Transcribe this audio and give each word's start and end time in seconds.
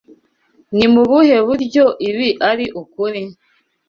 Ni 0.77 0.87
mu 0.93 1.01
buhe 1.09 1.37
buryo 1.47 1.83
ibi 2.09 2.27
ari 2.49 2.65
ukuri? 2.81 3.21